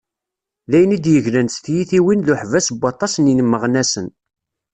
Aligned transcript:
D 0.69 0.71
ayen 0.77 0.95
i 0.97 0.99
d-yeglan 1.03 1.47
s 1.55 1.57
tyitiwin 1.63 2.19
d 2.21 2.27
uḥbas 2.33 2.67
n 2.73 2.77
waṭas 2.81 3.13
n 3.17 3.29
yimeɣnasen. 3.33 4.07